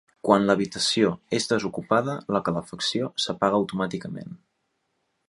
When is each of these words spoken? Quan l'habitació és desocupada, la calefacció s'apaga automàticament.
Quan 0.27 0.45
l'habitació 0.49 1.11
és 1.39 1.45
desocupada, 1.51 2.15
la 2.37 2.41
calefacció 2.47 3.11
s'apaga 3.27 3.61
automàticament. 3.63 4.35